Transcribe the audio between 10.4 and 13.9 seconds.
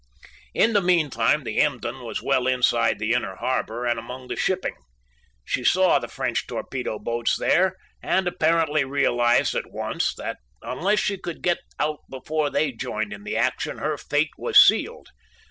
unless she could get out before they joined in the action